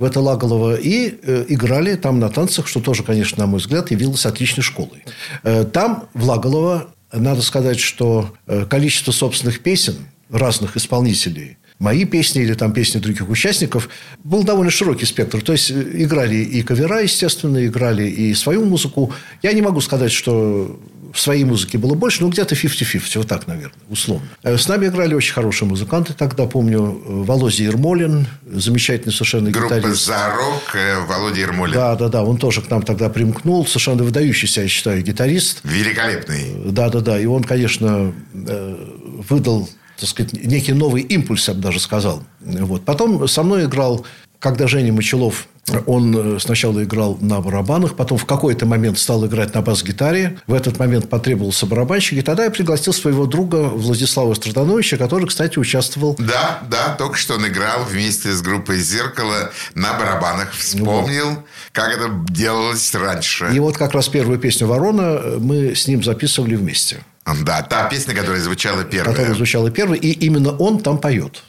[0.06, 4.26] это Лаголово, и э, играли там на танцах, что тоже, конечно, на мой взгляд, явилось
[4.26, 5.04] отличной школой.
[5.44, 9.96] Э, там, в Лаголово, надо сказать, что э, количество собственных песен
[10.30, 13.90] разных исполнителей– мои песни или там песни других участников,
[14.24, 15.42] был довольно широкий спектр.
[15.42, 19.14] То есть, играли и кавера, естественно, играли и свою музыку.
[19.42, 23.48] Я не могу сказать, что в своей музыке было больше, но где-то 50-50, вот так,
[23.48, 24.28] наверное, условно.
[24.44, 26.14] Э, с нами играли очень хорошие музыканты.
[26.14, 30.06] Тогда, помню, э, Володя Ермолин, замечательный совершенно Группа гитарист.
[30.06, 30.76] «Зарок»,
[31.08, 31.74] Володя Ермолин.
[31.74, 33.66] Да, да, да, он тоже к нам тогда примкнул.
[33.66, 35.62] Совершенно выдающийся, я считаю, гитарист.
[35.64, 36.56] Великолепный.
[36.66, 37.20] Да, да, да.
[37.20, 39.70] И он, конечно, выдал
[40.00, 42.24] так сказать, некий новый импульс, я бы даже сказал.
[42.40, 42.86] Вот.
[42.86, 44.06] Потом со мной играл,
[44.40, 45.48] когда Женя Мочелов
[45.86, 50.40] он э, сначала играл на барабанах, потом в какой-то момент стал играть на бас-гитаре.
[50.48, 52.18] В этот момент потребовался барабанщик.
[52.18, 56.16] И тогда я пригласил своего друга Владислава Страдановича, который, кстати, участвовал...
[56.18, 60.54] Да, да, только что он играл вместе с группой «Зеркало» на барабанах.
[60.54, 61.40] Вспомнил, вот.
[61.72, 63.52] как это делалось раньше.
[63.54, 67.04] И вот как раз первую песню «Ворона» мы с ним записывали вместе.
[67.44, 69.14] Да, та песня, которая звучала первая.
[69.14, 71.44] Которая звучала первой, и именно он там поет.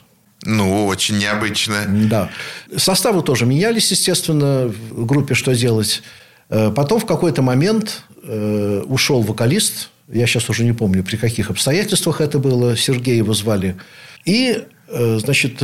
[0.44, 1.84] Ну, очень необычно.
[1.86, 2.30] Да.
[2.76, 6.02] Составы тоже менялись, естественно, в группе «Что делать?».
[6.48, 9.90] Э, потом в какой-то момент э, ушел вокалист.
[10.08, 12.76] Я сейчас уже не помню, при каких обстоятельствах это было.
[12.76, 13.76] Сергея его звали.
[14.24, 15.62] И, э, значит,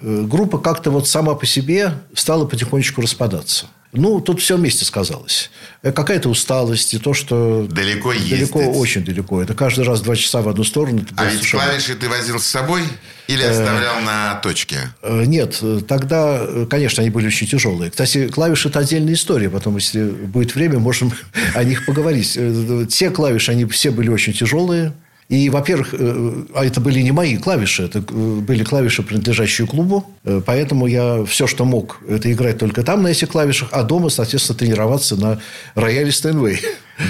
[0.00, 3.66] группа как-то вот сама по себе стала потихонечку распадаться.
[3.92, 5.50] Ну, тут все вместе сказалось.
[5.82, 7.66] Э, какая-то усталость и то, что...
[7.70, 8.30] Далеко ездить.
[8.30, 9.42] Далеко, очень далеко.
[9.42, 11.04] Это каждый раз два часа в одну сторону.
[11.16, 11.64] А ведь совершенно...
[11.64, 12.84] клавиши ты возил с собой
[13.28, 14.78] или оставлял на точке?
[15.02, 15.62] Э, нет.
[15.86, 17.90] Тогда, конечно, они были очень тяжелые.
[17.90, 19.50] Кстати, клавиши– это отдельная история.
[19.50, 21.12] Потом, если будет время, можем
[21.54, 22.32] о них поговорить.
[22.36, 24.94] Э, те клавиши, они все были очень тяжелые.
[25.32, 30.04] И, во-первых, э, а это были не мои клавиши, это э, были клавиши, принадлежащие клубу.
[30.24, 34.10] Э, поэтому я все, что мог, это играть только там на этих клавишах, а дома,
[34.10, 35.40] соответственно, тренироваться на
[35.74, 36.60] рояле Стэнвей.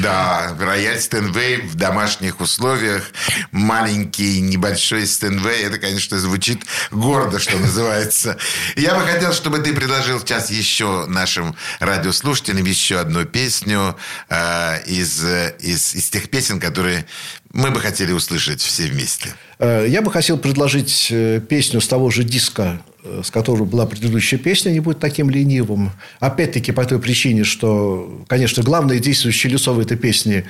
[0.00, 3.10] Да, рояль Стэнвей в домашних условиях.
[3.50, 5.64] Маленький, небольшой Стэнвей.
[5.64, 8.38] Это, конечно, звучит гордо, что называется.
[8.76, 13.96] Я бы хотел, чтобы ты предложил сейчас еще нашим радиослушателям еще одну песню
[14.28, 15.22] э, из,
[15.58, 17.04] из, из тех песен, которые
[17.52, 19.34] мы бы хотели услышать все вместе.
[19.58, 23.86] Э, я бы хотел предложить э, песню с того же диска, э, с которой была
[23.86, 25.92] предыдущая песня, не будет таким ленивым.
[26.18, 30.46] Опять-таки по той причине, что, конечно, главное действующее лицо в этой песне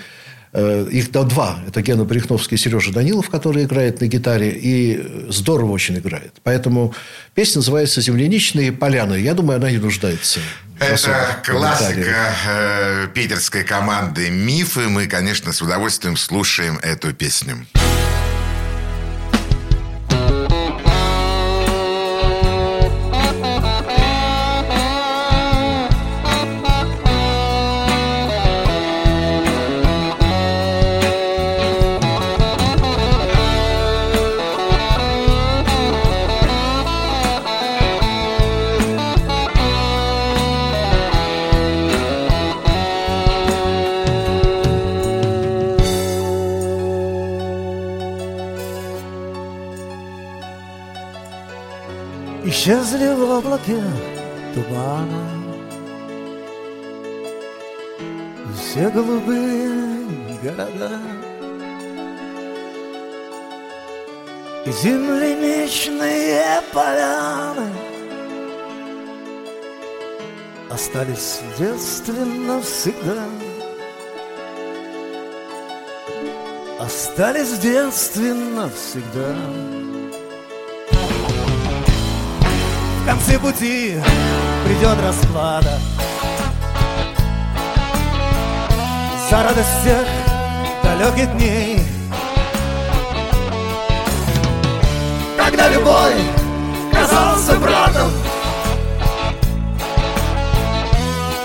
[0.54, 1.58] их да, два.
[1.66, 4.50] Это Гена Брехновский и Сережа Данилов, который играет на гитаре.
[4.50, 6.34] И здорово очень играет.
[6.42, 6.94] Поэтому
[7.34, 9.14] песня называется «Земляничные поляны».
[9.14, 10.40] Я думаю, она не нуждается.
[10.78, 14.88] Это классика э, питерской команды «Мифы».
[14.88, 17.66] Мы, конечно, с удовольствием слушаем эту песню.
[70.92, 73.22] Остались в детстве навсегда
[76.78, 79.34] Остались в детстве навсегда
[83.00, 83.96] В конце пути
[84.66, 85.78] придет расплата.
[89.30, 90.06] За радость всех
[90.84, 91.80] далеких дней.
[95.38, 96.12] Когда любой
[96.92, 98.10] казался братом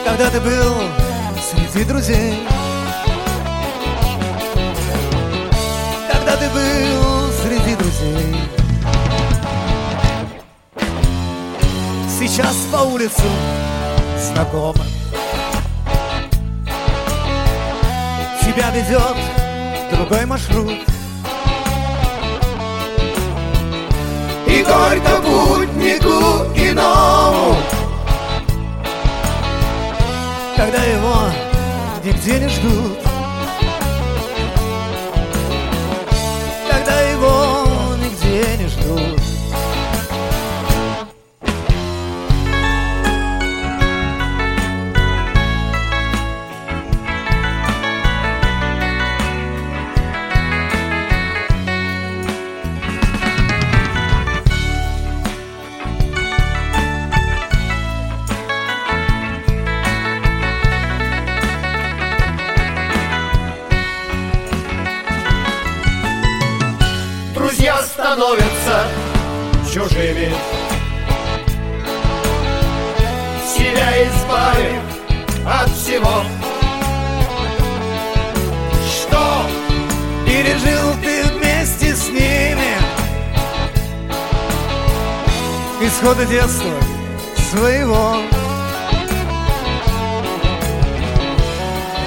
[0.07, 0.73] Когда ты был
[1.37, 2.47] среди друзей.
[6.09, 8.35] Когда ты был среди друзей.
[12.17, 13.21] Сейчас по улицу
[14.17, 14.87] знакомым
[18.41, 19.17] Тебя ведет
[19.91, 20.71] другой маршрут.
[24.47, 27.76] И горько путнику иному
[30.57, 31.31] Когда его
[32.03, 33.06] нигде не ждут
[69.77, 70.33] чужими
[73.45, 74.81] Себя избавив
[75.45, 76.23] от всего.
[78.91, 79.43] Что
[80.25, 82.77] пережил ты вместе с ними?
[85.81, 86.73] Исхода детства
[87.49, 88.17] своего.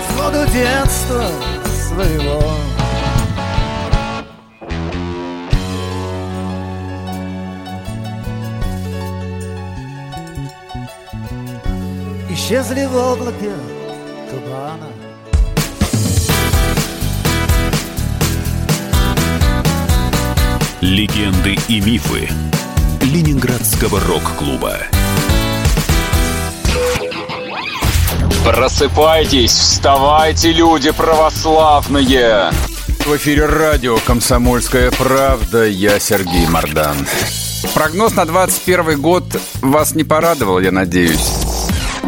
[0.09, 1.25] Исхода детства
[1.89, 2.70] своего
[12.51, 13.53] Исчезли в облаке
[14.29, 14.89] тумана
[20.81, 22.29] Легенды и мифы
[23.03, 24.79] Ленинградского рок-клуба.
[28.45, 32.51] Просыпайтесь, вставайте, люди православные!
[33.07, 35.69] В эфире радио «Комсомольская правда».
[35.69, 36.97] Я Сергей Мордан.
[37.75, 39.25] Прогноз на 21 год
[39.63, 41.40] вас не порадовал, я надеюсь.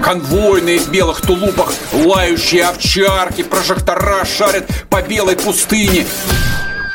[0.00, 6.06] Конвойные в белых тулупах, лающие овчарки, прожектора шарят по белой пустыне.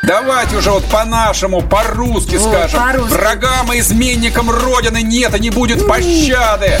[0.02, 2.80] Давайте уже вот по-нашему, по-русски О, скажем.
[2.80, 3.12] по-русски.
[3.12, 6.78] Врагам и изменникам Родины нет и не будет пощады.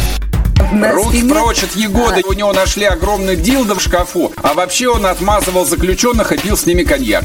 [0.72, 2.22] Рут прочит Егоды.
[2.26, 4.32] У него нашли огромный дилдо в шкафу.
[4.42, 7.24] А вообще он отмазывал заключенных и пил с ними коньяк.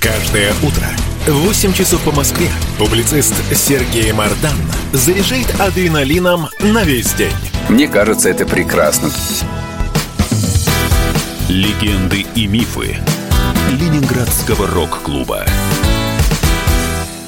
[0.00, 0.86] Каждое утро
[1.26, 4.56] в 8 часов по Москве публицист Сергей Мардан
[4.92, 7.49] заряжает адреналином на весь день.
[7.70, 9.10] Мне кажется, это прекрасно.
[11.48, 12.96] Легенды и мифы
[13.70, 15.44] Ленинградского рок-клуба.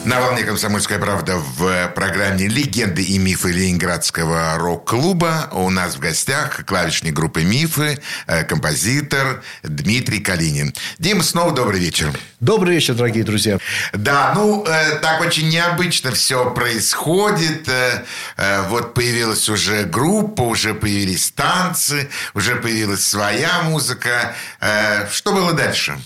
[0.05, 6.65] На волне «Комсомольская правда» в программе «Легенды и мифы Ленинградского рок-клуба» у нас в гостях
[6.67, 10.75] клавишник группы «Мифы», э, композитор Дмитрий Калинин.
[10.99, 12.13] Дима, снова добрый вечер.
[12.41, 13.59] Добрый вечер, дорогие друзья.
[13.93, 17.69] Да, ну, э, так очень необычно все происходит.
[17.69, 18.03] Э,
[18.39, 24.35] э, вот появилась уже группа, уже появились танцы, уже появилась своя музыка.
[24.61, 25.97] Э, что было дальше?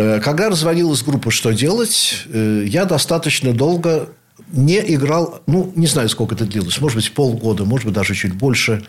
[0.00, 4.08] Э, Когда развалилась группа «Что делать?», э, я достаточно долго
[4.52, 8.32] не играл, ну, не знаю, сколько это длилось, может быть, полгода, может быть, даже чуть
[8.32, 8.82] больше.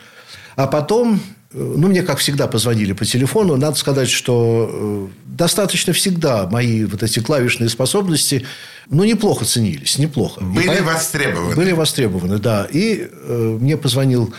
[0.56, 1.16] А потом,
[1.54, 3.58] э, ну, мне, как всегда, позвонили по телефону.
[3.58, 8.46] Надо сказать, что достаточно всегда мои вот эти клавишные способности,
[8.90, 10.40] ну, неплохо ценились, неплохо.
[10.42, 11.56] Были поэтому- востребованы.
[11.56, 12.68] Были востребованы, да.
[12.72, 14.34] И э, мне позвонил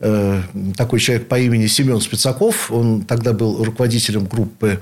[0.00, 0.42] э,
[0.76, 2.70] такой человек по имени Семен Спицаков.
[2.70, 4.80] Он тогда был руководителем группы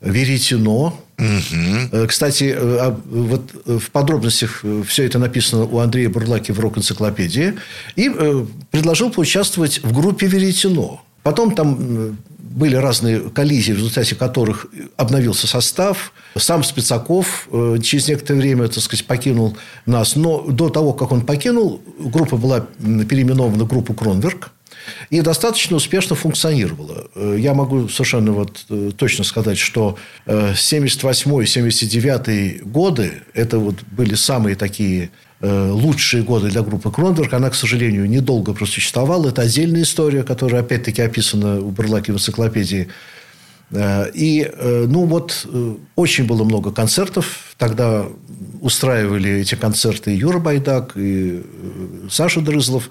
[0.00, 0.98] Веретено.
[1.18, 6.60] Э, Кстати, э, а, вот э, в подробностях все это написано у Андрея Бурлаки в
[6.60, 7.54] рок-энциклопедии.
[7.96, 8.10] И
[8.70, 11.02] предложил поучаствовать в группе Веретено.
[11.22, 12.16] Потом там
[12.58, 16.12] были разные коллизии, в результате которых обновился состав.
[16.36, 20.16] Сам Спицаков э, через некоторое время, так сказать, покинул нас.
[20.16, 24.50] Но до того, как он покинул, группа была переименована в группу «Кронверк».
[25.10, 27.06] И достаточно успешно функционировала.
[27.14, 34.56] Э, Я могу совершенно вот э, точно сказать, что 78-79 годы– это вот были самые
[34.56, 35.10] такие
[35.40, 37.32] э, лучшие годы для группы Кронверк.
[37.32, 39.28] Она, к сожалению, недолго просуществовала.
[39.28, 42.88] Это отдельная история, которая, опять-таки, описана у Бурлаки в энциклопедии.
[43.70, 47.54] Э, и, э, ну, вот, э, очень было много концертов.
[47.56, 48.06] Тогда
[48.60, 51.42] устраивали эти концерты Юра Байдак, и
[52.10, 52.90] Саша Дрызлов.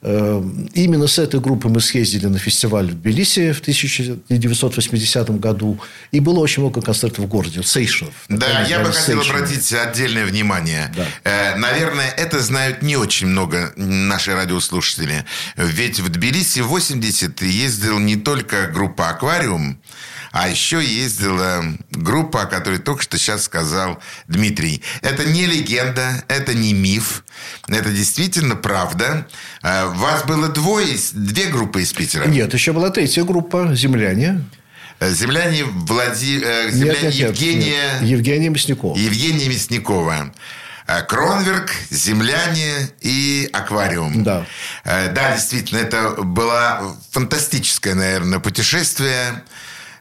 [0.00, 5.80] Именно с этой группой мы съездили на фестиваль в Тбилиси в 1980 году.
[6.12, 8.14] И было очень много концертов в городе, Сейшенов.
[8.28, 10.94] Да, я бы хотел обратить отдельное внимание.
[10.96, 11.56] Да.
[11.56, 15.24] Наверное, это знают не очень много наши радиослушатели.
[15.56, 19.80] Ведь в Тбилиси в 80 ездил не только группа «Аквариум»,
[20.32, 24.82] а еще ездила группа, о которой только что сейчас сказал Дмитрий.
[25.02, 27.24] Это не легенда, это не миф.
[27.68, 29.26] Это действительно правда.
[29.62, 32.26] А, вас было двое, две группы из Питера.
[32.26, 34.44] Нет, еще была третья группа «Земляне».
[35.00, 36.40] Э, земляне, Влади...
[36.42, 37.98] Э, земляне нет, нет, Евгения...
[38.00, 38.10] Нет.
[38.10, 38.96] Евгения Мясникова.
[38.96, 40.32] Евгения Мясникова.
[40.86, 44.24] Э, Кронверк, земляне и аквариум.
[44.24, 44.44] Да.
[44.84, 49.44] Да, действительно, это было фантастическое, наверное, путешествие.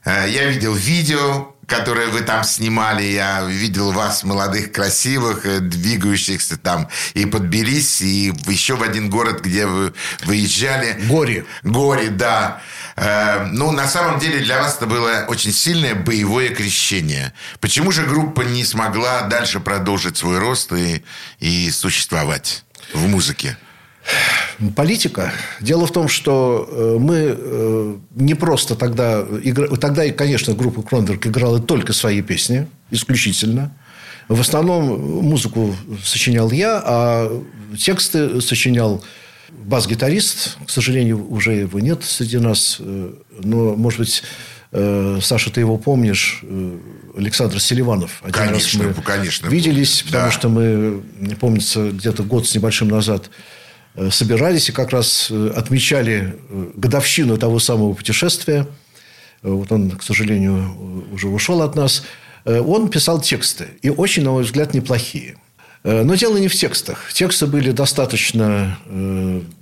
[0.07, 3.03] Э, я видел видео, которое вы там снимали.
[3.03, 9.09] Я видел вас, молодых, красивых, э, двигающихся там и под Тбилиси, и еще в один
[9.09, 9.93] город, где вы
[10.23, 10.93] выезжали.
[11.09, 11.45] Горе.
[11.63, 12.61] Горе, да.
[12.95, 17.33] Э, ну, на самом деле для вас это было очень сильное боевое крещение.
[17.59, 21.03] Почему же группа не смогла дальше продолжить свой рост и,
[21.39, 23.57] и существовать в музыке?
[24.75, 25.31] Политика.
[25.61, 29.23] Дело в том, что э, мы э, не просто тогда...
[29.79, 33.71] Тогда, конечно, группа Кронберг играла только свои песни, исключительно.
[34.27, 37.43] В основном музыку сочинял я, а
[37.77, 39.03] тексты сочинял
[39.49, 40.57] бас-гитарист.
[40.65, 42.77] К сожалению, уже его нет среди нас.
[42.79, 44.23] Э, но, может быть,
[44.69, 46.43] Саша, ты его помнишь,
[47.17, 48.21] Александр Селиванов.
[48.21, 49.47] Один конечно, раз мы конечно.
[49.47, 50.31] виделись, потому да.
[50.31, 51.03] что мы,
[51.39, 53.29] помнится, где-то год с небольшим назад
[54.11, 58.67] собирались и как раз э, отмечали э, годовщину того самого путешествия.
[59.41, 62.03] Вот он, к сожалению, уже ушел от нас.
[62.43, 63.67] Он писал тексты.
[63.81, 65.37] И очень, на мой взгляд, неплохие.
[65.83, 67.13] Но дело не в текстах.
[67.13, 68.79] Тексты были достаточно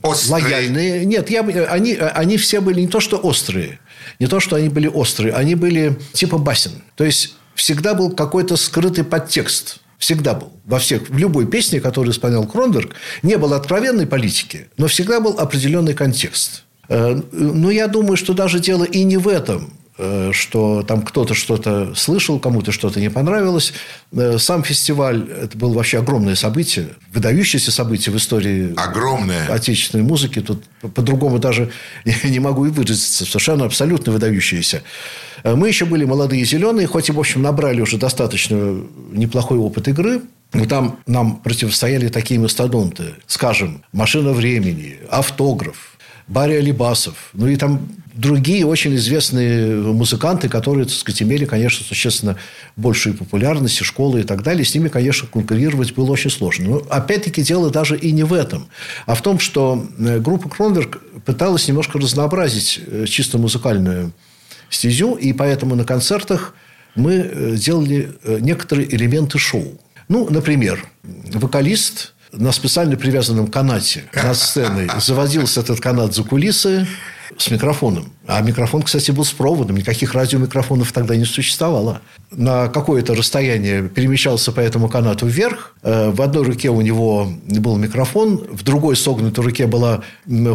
[0.02, 0.44] острые.
[0.44, 1.06] лояльные.
[1.06, 3.80] Нет, я, они, они все были не то, что острые.
[4.20, 5.34] Не то, что они были острые.
[5.34, 6.72] Они были типа басен.
[6.96, 9.82] То есть, всегда был какой-то скрытый подтекст.
[10.06, 10.52] Всегда был.
[10.66, 12.94] Во всех, в любой песне, которую исполнял Кронберг,
[13.24, 16.64] не было откровенной политики, но всегда был определенный контекст.
[16.90, 21.34] Э, но я думаю, что даже дело и не в этом э, что там кто-то
[21.34, 23.74] что-то слышал, кому-то что-то не понравилось.
[24.12, 29.48] Э, сам фестиваль– это было вообще огромное событие, выдающееся событие в истории огромное.
[29.52, 30.40] отечественной музыки.
[30.40, 31.72] Тут по-другому даже
[32.24, 33.26] не могу и выразиться.
[33.26, 34.84] Совершенно абсолютно выдающееся.
[35.46, 38.82] Э, мы еще были молодые зеленые, хоть и, в общем, набрали уже достаточно
[39.12, 40.22] неплохой опыт игры.
[40.54, 43.16] Но там нам противостояли такие мастодонты.
[43.28, 47.30] Скажем, «Машина времени», «Автограф», Барри Алибасов.
[47.34, 52.38] Ну, и там другие очень известные музыканты, которые, так сказать, имели, конечно, существенно
[52.78, 54.66] большую популярность, и школы и так далее.
[54.66, 56.70] С ними, конечно, конкурировать было очень сложно.
[56.70, 58.68] Но, опять-таки, дело даже и не в этом,
[59.06, 64.14] а в том, что э, группа Кронберг пыталась немножко разнообразить э, чисто музыкальную
[64.70, 66.54] стезю, и поэтому на концертах
[66.96, 69.80] мы э, делали э, некоторые элементы шоу.
[70.08, 76.88] Ну, например, вокалист на специально привязанном канате над сценой заводился этот канат за кулисы,
[77.38, 78.12] с микрофоном.
[78.28, 79.78] А микрофон, кстати, был с проводом.
[79.78, 82.02] Никаких радиомикрофонов тогда не существовало.
[82.32, 85.76] На какое-то расстояние перемещался по этому канату вверх.
[85.84, 90.04] Э, в одной руке у него был микрофон, в другой согнутой руке была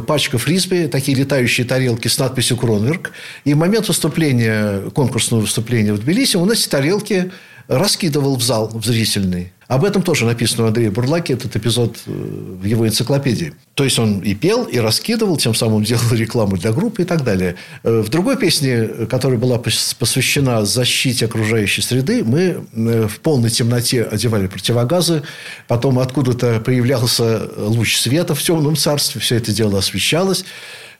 [0.07, 3.12] пачка фрисби, такие летающие тарелки с надписью «Кронверк».
[3.45, 7.31] И в момент выступления, конкурсного выступления в Тбилиси он эти тарелки
[7.70, 9.52] раскидывал в зал, в зрительный.
[9.68, 13.52] Об этом тоже написано у Андрея Бурлаки, этот эпизод э, в его энциклопедии.
[13.74, 17.22] То есть, он и пел, и раскидывал, тем самым делал рекламу для группы и так
[17.22, 17.54] далее.
[17.84, 24.02] Э, в другой песне, которая была посвящена защите окружающей среды, мы э, в полной темноте
[24.02, 25.22] одевали противогазы,
[25.68, 30.44] потом откуда-то появлялся луч света в темном царстве, все это дело освещалось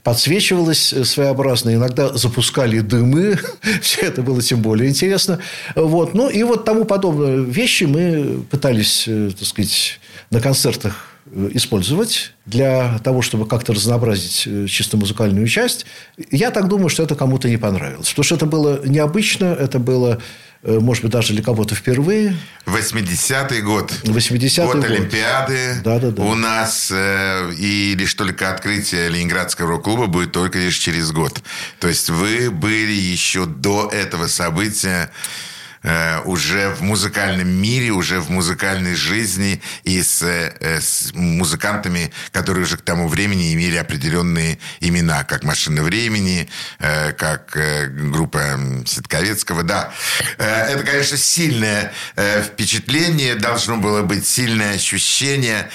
[0.03, 3.38] подсвечивалось э, своеобразно, иногда запускали дымы,
[3.82, 5.38] все это было тем более интересно.
[5.74, 6.14] Вот.
[6.14, 12.32] Ну, и вот тому подобные вещи мы пытались, э, так сказать, на концертах э, использовать
[12.46, 15.86] для того, чтобы как-то разнообразить чисто музыкальную часть.
[16.30, 18.09] Я так думаю, что это кому-то не понравилось.
[18.11, 20.20] Потому что это было необычно, это было
[20.62, 22.36] может быть, даже для кого-то впервые.
[22.66, 23.92] 80-й год.
[24.04, 24.76] 80-й год.
[24.76, 24.84] год.
[24.84, 25.80] Олимпиады.
[25.82, 26.22] Да, да, да.
[26.22, 31.40] У нас э, и лишь только открытие Ленинградского рок-клуба будет только лишь через год.
[31.78, 35.11] То есть, вы были еще до этого события
[35.83, 42.64] э, уже в музыкальном мире, уже в музыкальной жизни и с, э, с музыкантами, которые
[42.64, 47.57] уже к тому времени имели определенные имена, как «Машина времени», э, как
[48.11, 49.62] группа Ситковецкого.
[49.62, 49.93] Да,
[50.39, 55.68] это, конечно, сильное впечатление, должно было быть сильное ощущение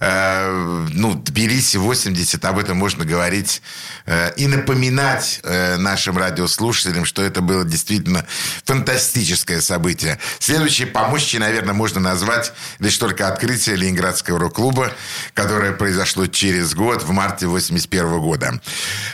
[0.00, 3.62] ну, Тбилиси 80, об этом можно говорить
[4.06, 8.24] э, и напоминать э, нашим радиослушателям, что это было действительно
[8.64, 10.20] фантастическое событие.
[10.38, 14.92] Следующее помощи, наверное, можно назвать лишь только открытие Ленинградского рок-клуба,
[15.34, 18.60] которое произошло через год, в марте 81 года.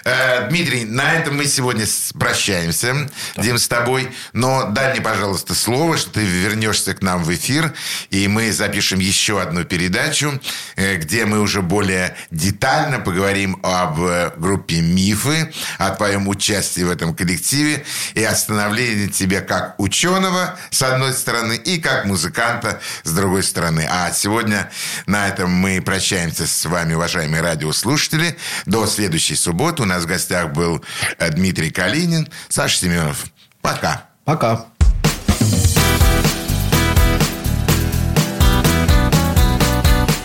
[0.05, 1.87] Э, Дмитрий, на этом мы сегодня
[2.18, 3.09] прощаемся,
[3.39, 7.72] Дим, с тобой, но дай мне, пожалуйста, слово, что ты вернешься к нам в эфир,
[8.11, 10.39] и мы запишем еще одну передачу,
[10.74, 16.91] Э, где мы уже более детально поговорим об э, группе «Мифы», о твоем участии в
[16.91, 23.12] этом коллективе и о становлении тебя как ученого, с одной стороны, и как музыканта, с
[23.12, 23.87] другой стороны.
[23.89, 24.70] А сегодня
[25.07, 28.37] на этом мы прощаемся с вами, уважаемые радиослушатели.
[28.66, 29.83] До следующей субботы.
[29.83, 30.85] У нас в гостях был
[31.18, 33.27] э, Дмитрий Калинин, Саша Семенов.
[33.61, 34.09] Пока.
[34.25, 34.66] Пока.